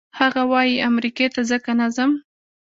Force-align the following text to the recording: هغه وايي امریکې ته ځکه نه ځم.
هغه 0.19 0.41
وايي 0.51 0.75
امریکې 0.89 1.27
ته 1.33 1.41
ځکه 1.51 1.71
نه 1.79 1.87
ځم. 1.95 2.11